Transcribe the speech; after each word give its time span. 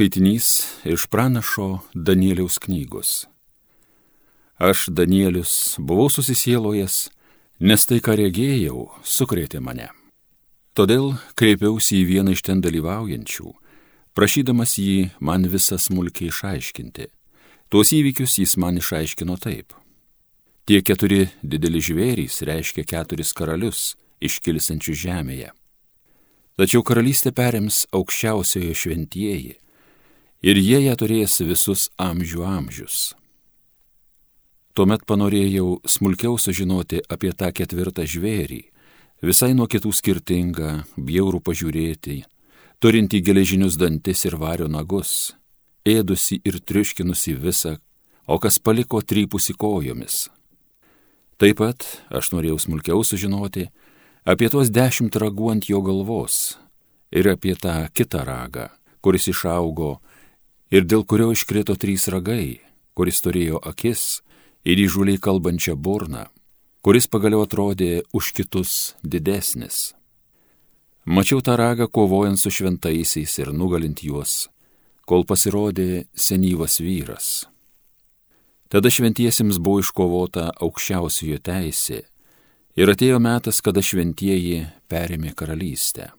Skaitinys 0.00 0.64
iš 0.84 1.06
pranašo 1.06 1.78
Danieliaus 1.94 2.58
knygos. 2.58 3.26
Aš, 4.56 4.86
Danielius, 4.88 5.76
buvau 5.78 6.08
susisielojęs, 6.08 7.10
nes 7.60 7.84
tai, 7.84 7.98
ką 8.00 8.16
regėjau, 8.16 8.86
sukrėtė 9.04 9.60
mane. 9.60 9.90
Todėl 10.72 11.12
kreipiausi 11.36 12.00
į 12.00 12.08
vieną 12.14 12.32
iš 12.32 12.46
ten 12.48 12.64
dalyvaujančių, 12.64 13.52
prašydamas 14.16 14.78
jį 14.80 15.10
man 15.20 15.44
visą 15.44 15.76
smulkiai 15.76 16.32
išaiškinti. 16.32 17.10
Tuos 17.68 17.92
įvykius 17.92 18.40
jis 18.40 18.56
man 18.56 18.80
išaiškino 18.80 19.36
taip. 19.36 19.76
Tie 20.64 20.80
keturi 20.80 21.26
dideli 21.44 21.84
žvėrys 21.84 22.40
reiškia 22.48 22.88
keturis 22.88 23.36
karalius, 23.36 23.98
iškilsančius 24.24 25.04
žemėje. 25.04 25.52
Tačiau 26.56 26.88
karalystė 26.88 27.36
perims 27.36 27.84
aukščiausiojo 27.92 28.72
šventieji 28.72 29.58
ir 30.42 30.56
jie 30.56 30.80
ją 30.86 30.96
turės 30.96 31.40
visus 31.44 31.88
amžių 32.00 32.44
amžius. 32.48 33.12
Tuomet 34.74 35.04
panorėjau 35.04 35.80
smulkiau 35.84 36.38
sužinoti 36.38 37.02
apie 37.10 37.32
tą 37.36 37.50
ketvirtą 37.52 38.06
žvėrį, 38.08 38.62
visai 39.20 39.52
nuo 39.52 39.66
kitų 39.68 39.92
skirtingą, 39.92 40.70
bjaurų 40.96 41.42
pažiūrėti, 41.44 42.22
turinti 42.80 43.20
geležinius 43.20 43.76
dantis 43.76 44.24
ir 44.24 44.38
vario 44.40 44.70
nagus, 44.70 45.34
ėdusi 45.84 46.40
ir 46.44 46.60
triuškinusi 46.64 47.34
visą, 47.36 47.76
o 48.26 48.38
kas 48.38 48.60
paliko 48.62 49.02
trypusi 49.02 49.56
kojomis. 49.58 50.28
Taip 51.40 51.58
pat 51.60 51.84
aš 52.12 52.32
norėjau 52.32 52.58
smulkiau 52.60 53.04
sužinoti 53.04 53.66
apie 54.28 54.48
tuos 54.52 54.70
dešimt 54.70 55.16
ragų 55.16 55.54
ant 55.56 55.68
jo 55.68 55.80
galvos 55.82 56.56
ir 57.10 57.26
apie 57.32 57.56
tą 57.56 57.88
kitą 57.96 58.22
ragą, 58.28 58.68
kuris 59.00 59.28
išaugo 59.32 59.98
ir 60.70 60.86
dėl 60.86 61.04
kurio 61.04 61.30
iškrito 61.34 61.76
trys 61.76 62.08
ragai, 62.12 62.60
kuris 62.94 63.20
turėjo 63.24 63.60
akis 63.70 64.22
ir 64.64 64.80
įžūliai 64.86 65.20
kalbančią 65.22 65.76
burną, 65.76 66.26
kuris 66.82 67.08
pagaliau 67.10 67.44
atrodė 67.46 68.02
už 68.12 68.32
kitus 68.36 68.94
didesnis. 69.02 69.92
Mačiau 71.04 71.40
tą 71.42 71.56
ragą 71.56 71.88
kovojant 71.88 72.38
su 72.38 72.52
šventaisiais 72.52 73.38
ir 73.40 73.52
nugalint 73.56 74.02
juos, 74.04 74.48
kol 75.08 75.24
pasirodė 75.26 76.06
senyvas 76.14 76.78
vyras. 76.84 77.48
Tada 78.70 78.92
šventiesiems 78.92 79.58
buvo 79.58 79.80
iškovota 79.82 80.52
aukščiausiojo 80.62 81.40
teisė 81.42 82.04
ir 82.78 82.92
atėjo 82.92 83.18
metas, 83.18 83.58
kada 83.64 83.82
šventieji 83.82 84.68
perėmė 84.86 85.34
karalystę. 85.34 86.12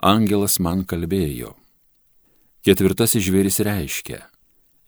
Angelas 0.00 0.56
man 0.64 0.86
kalbėjo, 0.88 1.52
Ketvirtasis 2.60 3.24
žvėris 3.24 3.56
reiškia, 3.64 4.18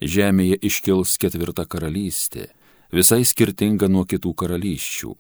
žemėje 0.04 0.58
iškils 0.68 1.14
ketvirta 1.16 1.64
karalystė, 1.64 2.50
visai 2.92 3.22
skirtinga 3.24 3.88
nuo 3.88 4.02
kitų 4.04 4.34
karalysčių. 4.36 5.12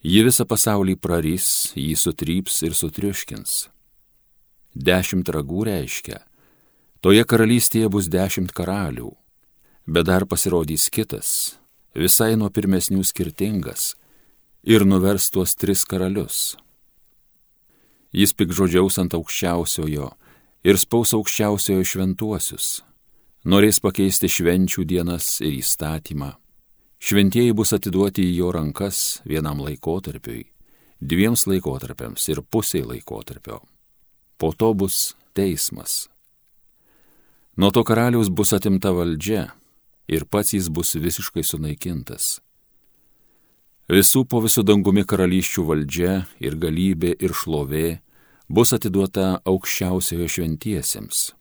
Ji 0.00 0.22
visą 0.24 0.46
pasaulį 0.48 0.94
prarys, 0.96 1.74
jį 1.76 1.92
sutryps 2.00 2.62
ir 2.64 2.76
sutriuškins. 2.78 3.66
Dešimt 4.72 5.28
ragų 5.28 5.66
reiškia, 5.68 6.22
toje 7.04 7.24
karalystėje 7.28 7.90
bus 7.92 8.08
dešimt 8.08 8.54
karalių, 8.56 9.10
bet 9.84 10.06
dar 10.08 10.24
pasirodys 10.24 10.86
kitas, 10.88 11.58
visai 11.92 12.30
nuo 12.40 12.48
pirmesnių 12.48 13.04
skirtingas, 13.04 13.90
ir 14.64 14.86
nuvers 14.88 15.28
tuos 15.28 15.52
tris 15.52 15.84
karalius. 15.84 16.56
Jis 18.16 18.32
pikžodžiaus 18.32 18.96
ant 19.02 19.18
aukščiausiojo, 19.18 20.08
ir 20.64 20.78
spaus 20.78 21.14
aukščiausiojo 21.16 21.86
šventuosius, 21.86 22.68
norės 23.44 23.80
pakeisti 23.84 24.30
švenčių 24.30 24.84
dienas 24.88 25.38
ir 25.40 25.58
įstatymą. 25.60 26.34
Šventieji 26.98 27.54
bus 27.54 27.72
atiduoti 27.76 28.24
į 28.26 28.36
jo 28.40 28.50
rankas 28.56 29.20
vienam 29.28 29.60
laikotarpiui, 29.62 30.48
dviems 30.98 31.46
laikotarpiams 31.46 32.26
ir 32.32 32.42
pusiai 32.42 32.82
laikotarpio. 32.82 33.62
Po 34.38 34.50
to 34.52 34.72
bus 34.74 35.14
teismas. 35.34 36.08
Nuo 37.58 37.70
to 37.74 37.84
karaliaus 37.86 38.30
bus 38.30 38.52
atimta 38.54 38.90
valdžia 38.94 39.48
ir 40.10 40.26
pats 40.26 40.54
jis 40.54 40.68
bus 40.70 40.94
visiškai 40.98 41.42
sunaikintas. 41.46 42.38
Visų 43.88 44.26
po 44.28 44.42
visų 44.44 44.66
dangumi 44.68 45.06
karalysčių 45.08 45.64
valdžia 45.70 46.14
ir 46.44 46.58
galybė 46.60 47.14
ir 47.16 47.32
šlovė 47.32 48.00
bus 48.48 48.72
atiduota 48.72 49.40
aukščiausiojo 49.44 50.28
šventiesiems. 50.28 51.32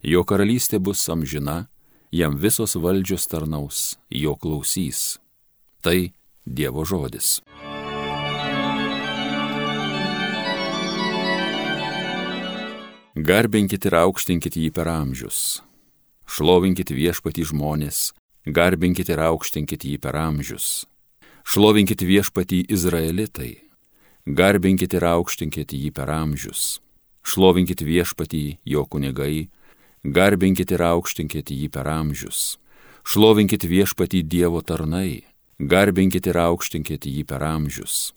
Jo 0.00 0.24
karalystė 0.24 0.80
bus 0.80 1.02
amžina, 1.12 1.66
jam 2.12 2.38
visos 2.40 2.76
valdžios 2.80 3.28
tarnaus, 3.28 3.98
jo 4.08 4.34
klausys. 4.40 5.20
Tai 5.84 6.12
Dievo 6.46 6.86
žodis. 6.88 7.42
Garbinkit 13.20 13.84
ir 13.84 13.94
aukštinkit 14.00 14.56
jį 14.56 14.70
per 14.72 14.88
amžius. 14.88 15.60
Šlovinkit 16.24 16.94
viešpatį 16.94 17.44
žmonės, 17.52 18.14
garbinkit 18.46 19.10
ir 19.12 19.20
aukštinkit 19.28 19.84
jį 19.84 19.98
per 20.00 20.16
amžius. 20.16 20.86
Šlovinkit 21.44 22.00
viešpatį 22.06 22.64
Izraelitai, 22.72 23.69
garbinkit 24.26 24.92
ir 24.94 25.04
aukštinkit 25.06 25.72
jį 25.72 25.90
per 25.96 26.10
amžius, 26.12 26.80
šlovinkit 27.24 27.80
viešpatį 27.80 28.58
jo 28.68 28.84
kunigai, 28.84 29.48
garbinkit 30.04 30.70
ir 30.70 30.82
aukštinkit 30.84 31.50
jį 31.50 31.68
per 31.72 31.88
amžius, 31.88 32.58
šlovinkit 33.04 33.64
viešpatį 33.64 34.22
Dievo 34.22 34.60
tarnai, 34.60 35.24
garbinkit 35.58 36.26
ir 36.26 36.36
aukštinkit 36.36 37.06
jį 37.06 37.24
per 37.24 37.44
amžius, 37.44 38.12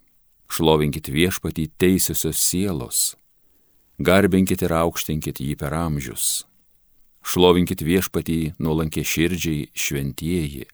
šlovinkit 0.52 1.08
viešpatį 1.08 1.69
teisiosios 1.80 2.40
sielos, 2.40 3.16
garbinkit 4.00 4.62
ir 4.62 4.75
aukštinkit 4.75 5.40
jį 5.40 5.56
per 5.56 5.74
amžius, 5.74 6.44
šlovinkit 7.24 7.81
viešpatį 7.81 8.56
nuolankė 8.59 9.06
širdžiai 9.08 9.69
šventieji, 9.72 10.68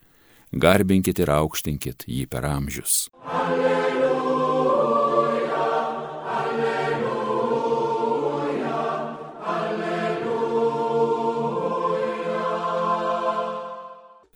garbinkit 0.51 1.22
ir 1.22 1.29
aukštinkit 1.38 2.09
jį 2.09 2.25
per 2.25 2.50
amžius. 2.50 3.06
Alleluja. 3.29 3.88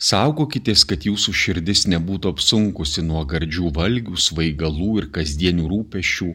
Saugokitės, 0.02 0.82
kad 0.90 1.04
jūsų 1.06 1.32
širdis 1.40 1.84
nebūtų 1.86 2.32
apsunkusi 2.34 3.04
nuo 3.06 3.22
gardžių 3.32 3.70
valgių, 3.76 4.16
svaigalų 4.18 4.88
ir 4.98 5.06
kasdienių 5.14 5.68
rūpešių, 5.70 6.30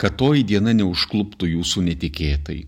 kad 0.00 0.16
toji 0.18 0.42
diena 0.48 0.74
neužkluptų 0.74 1.52
jūsų 1.52 1.84
netikėtai. 1.86 2.58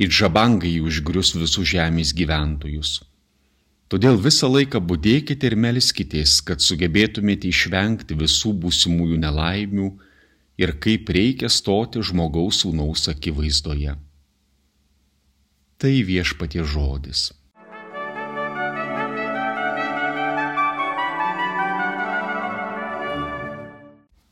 Ir 0.00 0.14
žabangai 0.14 0.78
užgrius 0.80 1.34
visus 1.36 1.68
žemės 1.68 2.14
gyventojus. 2.16 3.02
Todėl 3.92 4.16
visą 4.20 4.48
laiką 4.48 4.80
būdėkite 4.84 5.48
ir 5.50 5.56
melskitės, 5.60 6.38
kad 6.44 6.64
sugebėtumėte 6.64 7.48
išvengti 7.48 8.16
visų 8.16 8.52
būsimųjų 8.62 9.18
nelaimių 9.24 9.88
ir 10.60 10.72
kaip 10.84 11.08
reikia 11.16 11.50
stoti 11.52 12.00
žmogaus 12.04 12.62
sūnaus 12.64 13.08
akivaizdoje. 13.12 13.96
Tai 15.78 15.92
viešpatie 16.12 16.64
žodis. 16.64 17.28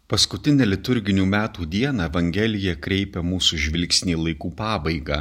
Paskutinę 0.06 0.62
liturginių 0.70 1.25
metų 1.26 1.64
dieną 1.67 2.05
Evangelija 2.06 2.76
kreipia 2.79 3.25
mūsų 3.26 3.56
žvilgsnį 3.58 4.12
laikų 4.20 4.53
pabaigą, 4.61 5.17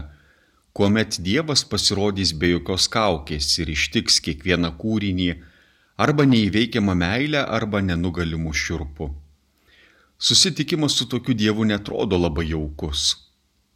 kuomet 0.77 1.17
Dievas 1.25 1.63
pasirodys 1.71 2.33
be 2.37 2.51
jokios 2.51 2.85
kaukės 2.93 3.47
ir 3.63 3.71
ištiks 3.73 4.19
kiekvieną 4.27 4.69
kūrinį 4.83 5.31
arba 6.05 6.27
neįveikiamą 6.29 6.93
meilę 7.01 7.41
arba 7.57 7.81
nenugalimų 7.81 8.53
šiurpų. 8.61 9.09
Susitikimas 10.21 10.99
su 10.99 11.09
tokiu 11.09 11.33
Dievu 11.33 11.65
netrodo 11.65 12.21
labai 12.21 12.45
jaukus. 12.51 13.07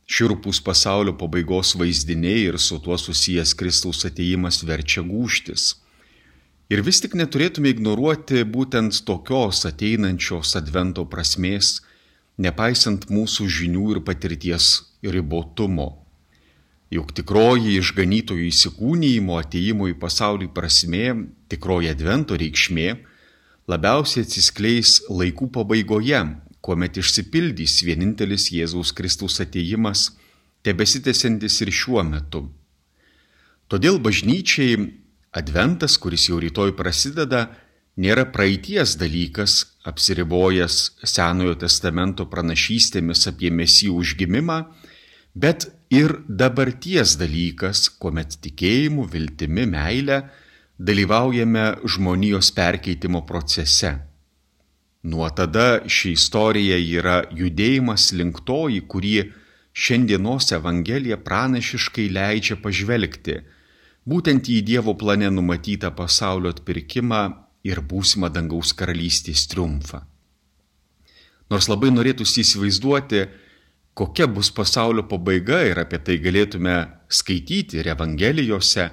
Širpus 0.06 0.62
pasaulio 0.62 1.18
pabaigos 1.18 1.74
vaizdiniai 1.82 2.46
ir 2.52 2.62
su 2.62 2.78
tuo 2.86 3.02
susijęs 3.02 3.58
Kristaus 3.58 4.06
ateimas 4.06 4.62
verčia 4.62 5.02
gūštis. 5.02 5.72
Ir 6.70 6.84
vis 6.86 7.00
tik 7.02 7.16
neturėtume 7.18 7.72
ignoruoti 7.74 8.44
būtent 8.46 9.00
tokios 9.08 9.64
ateinančios 9.66 10.52
advento 10.60 11.02
prasmės, 11.10 11.80
nepaisant 12.38 13.08
mūsų 13.10 13.48
žinių 13.56 13.86
ir 13.96 14.02
patirties 14.06 14.68
ribotumo. 15.02 15.88
Juk 16.94 17.16
tikroji 17.18 17.74
išganytojų 17.80 18.46
įsikūnyjimo 18.52 19.40
ateimo 19.42 19.90
į 19.90 19.98
pasaulį 19.98 20.52
prasmė, 20.54 21.08
tikroji 21.50 21.90
advento 21.90 22.38
reikšmė, 22.38 22.88
labiausiai 23.70 24.28
atsiskleis 24.28 25.00
laikų 25.10 25.50
pabaigoje, 25.58 26.22
kuomet 26.62 27.02
išsipildys 27.02 27.82
vienintelis 27.86 28.52
Jėzaus 28.54 28.94
Kristus 28.94 29.42
ateimas, 29.42 30.12
tebesitęsiantis 30.62 31.62
ir 31.66 31.74
šiuo 31.74 32.06
metu. 32.06 32.46
Todėl 33.70 33.98
bažnyčiai 34.02 34.78
Adventas, 35.32 35.98
kuris 36.02 36.26
jau 36.30 36.40
rytoj 36.42 36.72
prasideda, 36.78 37.44
nėra 38.02 38.26
praeities 38.34 38.96
dalykas, 38.98 39.76
apsiribojęs 39.86 40.78
Senojo 41.06 41.54
testamento 41.62 42.26
pranašystėmis 42.32 43.28
apie 43.30 43.52
mesijų 43.54 44.00
užgimimą, 44.02 44.60
bet 45.36 45.68
ir 45.94 46.16
dabarties 46.26 47.14
dalykas, 47.22 47.90
kuomet 48.02 48.40
tikėjimu, 48.42 49.06
viltimi, 49.14 49.68
meile 49.70 50.24
dalyvaujame 50.80 51.66
žmonijos 51.86 52.50
perkeitimo 52.56 53.22
procese. 53.30 53.94
Nuo 55.04 55.30
tada 55.30 55.84
ši 55.88 56.16
istorija 56.18 56.80
yra 56.80 57.22
judėjimas 57.32 58.10
link 58.18 58.42
to, 58.50 58.66
į 58.74 58.82
kurį 58.90 59.14
šiandienos 59.78 60.50
Evangelija 60.58 61.20
pranašiškai 61.22 62.10
leidžia 62.18 62.58
pažvelgti 62.64 63.38
būtent 64.10 64.50
į 64.50 64.62
Dievo 64.66 64.96
plane 64.98 65.30
numatytą 65.34 65.92
pasaulio 65.96 66.54
atpirkimą 66.56 67.22
ir 67.68 67.82
būsimą 67.86 68.32
dangaus 68.34 68.74
karalystės 68.74 69.46
triumfą. 69.52 70.02
Nors 71.50 71.68
labai 71.70 71.90
norėtųsi 71.94 72.44
įsivaizduoti, 72.44 73.24
kokia 73.98 74.28
bus 74.30 74.52
pasaulio 74.56 75.04
pabaiga 75.10 75.64
ir 75.68 75.82
apie 75.82 76.00
tai 76.06 76.18
galėtume 76.22 76.76
skaityti 77.10 77.82
ir 77.82 77.90
Evangelijose, 77.96 78.90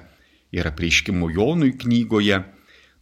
ir 0.51 0.67
apreiškimo 0.67 1.29
Jonui 1.31 1.73
knygoje, 1.79 2.41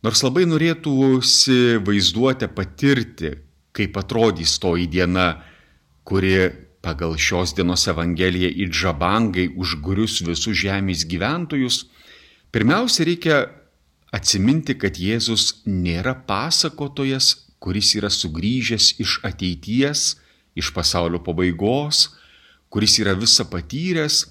nors 0.04 0.22
labai 0.26 0.46
norėtųsi 0.50 1.80
vaizduoti, 1.86 2.50
patirti, 2.52 3.32
kaip 3.76 3.98
atrodys 4.00 4.58
toji 4.62 4.88
diena, 4.92 5.28
kuri 6.06 6.36
pagal 6.86 7.16
šios 7.18 7.56
dienos 7.58 7.88
Evangeliją 7.90 8.52
į 8.54 8.70
džabangai 8.70 9.48
užgrius 9.58 10.20
visus 10.28 10.58
žemės 10.62 11.08
gyventojus, 11.10 11.86
Pirmiausia, 12.56 13.04
reikia 13.04 13.38
atsiminti, 14.16 14.78
kad 14.80 14.96
Jėzus 14.96 15.66
nėra 15.68 16.14
pasakotojas, 16.24 17.34
kuris 17.60 17.90
yra 18.00 18.08
sugrįžęs 18.08 18.94
iš 19.04 19.18
ateities, 19.28 20.04
iš 20.56 20.70
pasaulio 20.72 21.20
pabaigos, 21.26 22.14
kuris 22.72 22.96
yra 23.04 23.12
visą 23.20 23.44
patyręs 23.52 24.22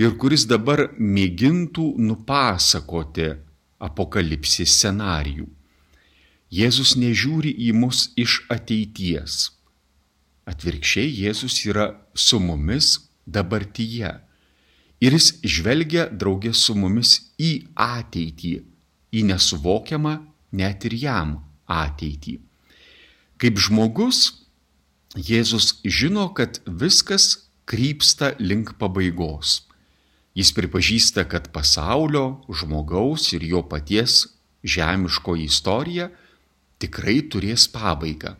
ir 0.00 0.16
kuris 0.16 0.46
dabar 0.48 0.86
mėgintų 0.96 1.90
nupasakoti 2.00 3.28
apokalipsės 3.76 4.72
scenarijų. 4.78 5.44
Jėzus 6.48 6.96
nežiūri 6.96 7.52
į 7.68 7.74
mus 7.76 8.06
iš 8.16 8.38
ateities. 8.56 9.50
Atvirkščiai 10.48 11.12
Jėzus 11.26 11.60
yra 11.68 11.90
su 12.16 12.40
mumis 12.40 12.94
dabartyje 13.28 14.16
ir 15.00 15.16
jis 15.16 15.32
žvelgia 15.44 16.06
draugė 16.10 16.52
su 16.54 16.74
mumis 16.78 17.18
į 17.38 17.68
ateitį, 17.74 18.54
į 19.12 19.20
nesuvokiamą 19.30 20.16
net 20.56 20.86
ir 20.88 20.96
jam 21.02 21.38
ateitį. 21.66 22.38
Kaip 23.36 23.60
žmogus, 23.60 24.46
Jėzus 25.16 25.78
žino, 25.80 26.28
kad 26.36 26.58
viskas 26.68 27.48
krypsta 27.64 28.34
link 28.36 28.74
pabaigos. 28.76 29.62
Jis 30.36 30.50
pripažįsta, 30.52 31.24
kad 31.24 31.48
pasaulio, 31.54 32.42
žmogaus 32.52 33.30
ir 33.32 33.46
jo 33.48 33.62
paties 33.64 34.26
žemiško 34.60 35.38
istorija 35.40 36.10
tikrai 36.82 37.22
turės 37.32 37.64
pabaigą. 37.72 38.34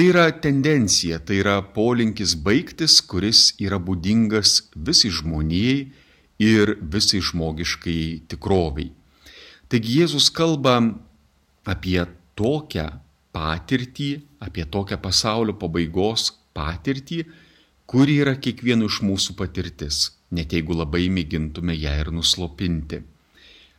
Tai 0.00 0.06
yra 0.08 0.30
tendencija, 0.32 1.18
tai 1.20 1.42
yra 1.42 1.58
polinkis 1.76 2.32
baigtis, 2.40 2.94
kuris 3.04 3.50
yra 3.60 3.76
būdingas 3.76 4.52
visai 4.72 5.10
žmonijai 5.12 5.74
ir 6.40 6.70
visai 6.94 7.18
žmogiškai 7.20 8.24
tikroviai. 8.32 8.94
Taigi 9.68 9.98
Jėzus 9.98 10.30
kalba 10.32 10.78
apie 11.68 11.98
tokią 12.40 12.86
patirtį, 13.36 14.08
apie 14.40 14.64
tokią 14.64 14.96
pasaulio 15.04 15.52
pabaigos 15.60 16.30
patirtį, 16.56 17.18
kuri 17.84 18.14
yra 18.24 18.38
kiekvieno 18.40 18.88
iš 18.88 19.02
mūsų 19.04 19.36
patirtis, 19.36 19.98
net 20.32 20.54
jeigu 20.56 20.78
labai 20.78 21.10
mėgintume 21.12 21.76
ją 21.76 21.92
ir 22.06 22.08
nuslopinti. 22.08 23.02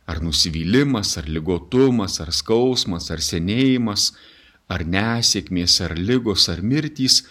Ar 0.06 0.22
nusivylimas, 0.22 1.16
ar 1.18 1.26
ligotumas, 1.26 2.20
ar 2.22 2.30
skausmas, 2.30 3.10
ar 3.10 3.18
senėjimas, 3.18 4.12
ar 4.68 4.84
nesėkmės, 4.86 5.80
ar 5.84 5.96
lygos, 5.98 6.48
ar 6.52 6.62
mirtys, 6.62 7.22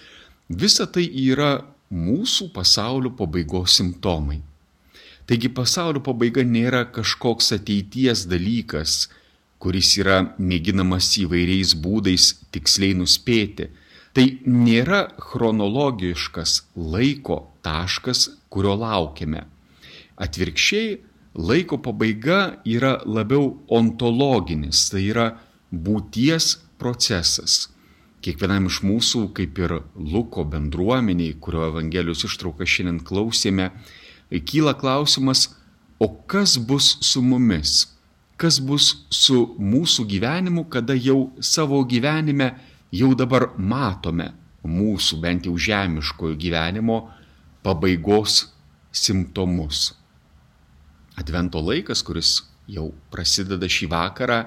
visa 0.50 0.88
tai 0.88 1.06
yra 1.08 1.62
mūsų 1.92 2.52
pasaulio 2.56 3.12
pabaigos 3.16 3.78
simptomai. 3.80 4.42
Taigi 5.28 5.52
pasaulio 5.54 6.02
pabaiga 6.04 6.44
nėra 6.44 6.86
kažkoks 6.92 7.54
ateities 7.56 8.26
dalykas, 8.28 9.06
kuris 9.62 9.94
yra 10.02 10.18
mėginamas 10.42 11.12
įvairiais 11.22 11.76
būdais 11.78 12.34
tiksliai 12.52 12.98
nuspėti. 12.98 13.70
Tai 14.12 14.26
nėra 14.44 15.06
chronologiškas 15.22 16.58
laiko 16.76 17.46
taškas, 17.64 18.26
kurio 18.52 18.74
laukiame. 18.76 19.46
Atvirkščiai, 20.20 20.98
laiko 21.36 21.80
pabaiga 21.80 22.58
yra 22.68 22.98
labiau 23.06 23.54
ontologinis, 23.72 24.90
tai 24.92 25.06
yra 25.14 25.30
būties 25.72 26.58
procesas. 26.82 27.70
Kiekvienam 28.22 28.68
iš 28.70 28.82
mūsų, 28.86 29.24
kaip 29.38 29.58
ir 29.62 29.78
Luko 29.96 30.44
bendruomeniai, 30.46 31.38
kurio 31.42 31.64
Evangelijos 31.70 32.26
ištrauką 32.28 32.68
šiandien 32.70 33.00
klausėme, 33.06 33.72
kyla 34.50 34.76
klausimas, 34.78 35.48
o 36.02 36.10
kas 36.30 36.58
bus 36.58 36.98
su 37.06 37.24
mumis? 37.26 37.88
Kas 38.42 38.60
bus 38.62 38.92
su 39.14 39.56
mūsų 39.62 40.06
gyvenimu, 40.10 40.66
kada 40.70 40.98
jau 40.98 41.32
savo 41.42 41.82
gyvenime 41.86 42.54
jau 42.94 43.12
dabar 43.18 43.52
matome 43.58 44.32
mūsų 44.66 45.20
bent 45.22 45.48
jau 45.50 45.56
žemiškojo 45.58 46.38
gyvenimo 46.38 46.98
pabaigos 47.66 48.52
simptomus. 48.92 49.92
Advento 51.18 51.62
laikas, 51.62 52.02
kuris 52.06 52.42
jau 52.70 52.92
prasideda 53.14 53.70
šį 53.70 53.90
vakarą, 53.92 54.44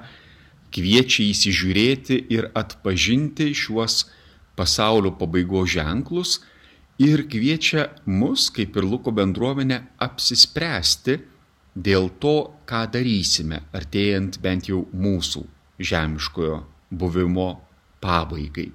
kviečia 0.74 1.28
įsižiūrėti 1.30 2.18
ir 2.34 2.50
atpažinti 2.58 3.52
šiuos 3.54 4.04
pasaulio 4.58 5.14
pabaigos 5.18 5.70
ženklus 5.74 6.40
ir 7.02 7.24
kviečia 7.30 7.88
mus, 8.06 8.50
kaip 8.54 8.76
ir 8.78 8.86
Luko 8.86 9.14
bendruomenė, 9.14 9.80
apsispręsti 10.02 11.18
dėl 11.74 12.10
to, 12.22 12.54
ką 12.66 12.84
darysime, 12.90 13.64
artėjant 13.74 14.38
bent 14.42 14.70
jau 14.70 14.84
mūsų 14.94 15.44
žemiškojo 15.82 16.60
buvimo 16.94 17.48
pabaigai. 18.02 18.70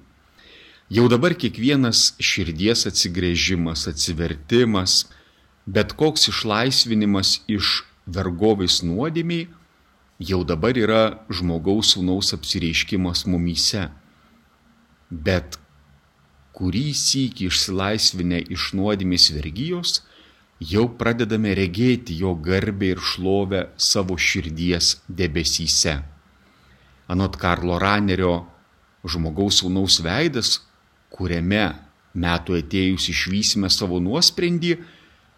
Jau 0.90 1.06
dabar 1.08 1.36
kiekvienas 1.38 2.16
širdies 2.18 2.82
atsigrėžimas, 2.90 3.86
atsivertimas, 3.88 5.04
bet 5.64 5.94
koks 5.94 6.28
išlaisvinimas 6.32 7.38
iš 7.48 7.84
vergovės 8.10 8.80
nuodėmiai 8.82 9.46
jau 10.20 10.42
dabar 10.44 10.76
yra 10.76 11.02
žmogaus 11.32 11.94
sūnaus 11.94 12.34
apsireiškimas 12.36 13.24
mumyse. 13.30 13.88
Bet 15.10 15.56
kurį 16.56 16.90
sykį 16.92 17.48
išsilaisvinę 17.48 18.42
iš 18.52 18.70
nuodėmės 18.76 19.30
vergyjos, 19.32 20.02
jau 20.60 20.86
pradedame 21.00 21.54
regėti 21.56 22.18
jo 22.20 22.34
garbę 22.36 22.92
ir 22.94 23.00
šlovę 23.00 23.62
savo 23.80 24.18
širdies 24.20 24.98
debesyse. 25.08 26.02
Anot 27.10 27.38
Karlo 27.40 27.80
Ranerio 27.80 28.34
žmogaus 29.08 29.62
sūnaus 29.62 30.02
veidas, 30.04 30.60
kuriame 31.10 31.72
metų 32.12 32.60
atėjus 32.60 33.08
išvysime 33.10 33.70
savo 33.72 33.98
nuosprendį, 34.04 34.76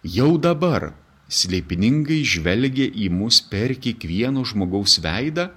jau 0.03 0.35
dabar 0.43 0.91
slėpiningai 1.33 2.21
žvelgia 2.29 2.91
į 2.93 3.09
mus 3.13 3.41
per 3.53 3.75
kiekvieno 3.81 4.45
žmogaus 4.49 4.99
veidą, 5.05 5.49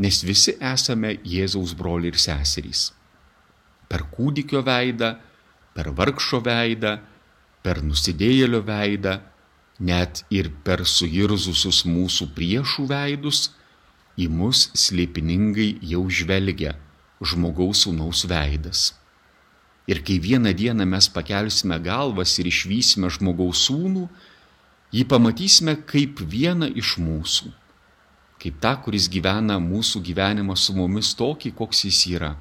nes 0.00 0.20
visi 0.24 0.56
esame 0.60 1.16
Jėzaus 1.24 1.74
broliai 1.76 2.12
ir 2.12 2.20
seserys. 2.20 2.90
Per 3.90 4.04
kūdikio 4.12 4.62
veidą, 4.66 5.14
per 5.74 5.90
vargšo 5.96 6.40
veidą, 6.44 6.98
per 7.64 7.82
nusidėjėlio 7.84 8.60
veidą, 8.66 9.18
net 9.80 10.22
ir 10.30 10.50
per 10.64 10.84
suirzusius 10.84 11.82
mūsų 11.88 12.30
priešų 12.36 12.86
veidus, 12.90 13.48
į 14.20 14.28
mus 14.28 14.68
slėpiningai 14.76 15.78
jau 15.92 16.04
žvelgia 16.12 16.74
žmogaus 17.20 17.84
sūnaus 17.86 18.24
veidas. 18.28 18.90
Ir 19.90 20.02
kai 20.06 20.18
vieną 20.22 20.52
dieną 20.56 20.86
mes 20.86 21.08
pakelsime 21.10 21.80
galvas 21.82 22.36
ir 22.38 22.48
išvysime 22.50 23.10
žmogaus 23.10 23.64
sūnų, 23.66 24.06
jį 24.94 25.06
pamatysime 25.10 25.76
kaip 25.88 26.20
vieną 26.20 26.70
iš 26.78 26.96
mūsų. 27.02 27.50
Kaip 28.40 28.56
tą, 28.62 28.72
kuris 28.84 29.08
gyvena 29.12 29.58
mūsų 29.60 30.00
gyvenimą 30.04 30.56
su 30.56 30.74
mumis 30.76 31.12
tokį, 31.18 31.52
koks 31.58 31.84
jis 31.84 32.00
yra. 32.14 32.34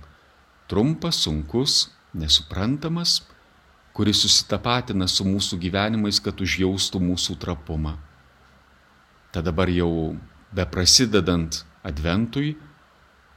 Trumpas, 0.69 1.19
sunkus, 1.25 1.89
nesuprantamas, 2.13 3.19
kuris 3.93 4.21
susitapatina 4.23 5.09
su 5.11 5.25
mūsų 5.27 5.59
gyvenimais, 5.59 6.21
kad 6.23 6.39
užjaustų 6.39 7.01
mūsų 7.03 7.35
trapumą. 7.41 7.97
Tad 9.33 9.45
dabar 9.45 9.69
jau 9.69 10.15
beprasidedant 10.55 11.61
adventui, 11.85 12.55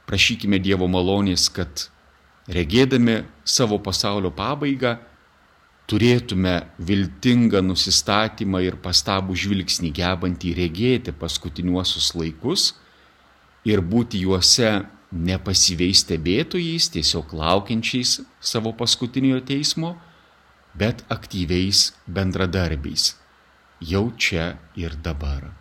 prašykime 0.07 0.57
Dievo 0.63 0.87
malonės, 0.89 1.49
kad 1.53 1.89
regėdami 2.49 3.21
savo 3.45 3.77
pasaulio 3.83 4.31
pabaigą, 4.33 4.97
turėtume 5.93 6.55
viltingą 6.81 7.59
nusistatymą 7.61 8.63
ir 8.65 8.79
pastabų 8.81 9.35
žvilgsnį 9.37 9.91
gebantį 9.93 10.53
regėti 10.57 11.13
paskutiniuosius 11.13 12.15
laikus 12.17 12.71
ir 13.69 13.83
būti 13.85 14.23
juose 14.25 14.71
nepasyviais 15.13 16.01
stebėtojais, 16.01 16.87
tiesiog 16.95 17.35
laukiančiais 17.37 18.15
savo 18.41 18.73
paskutiniojo 18.73 19.43
teismo, 19.51 19.91
bet 20.73 21.05
aktyviais 21.13 21.91
bendradarbiais, 22.09 23.13
jau 23.77 24.07
čia 24.17 24.55
ir 24.73 24.97
dabar. 25.05 25.51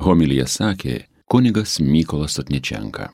Homilija 0.00 0.48
sakė 0.48 1.02
kunigas 1.28 1.76
Mykolas 1.82 2.40
Atničenka. 2.40 3.10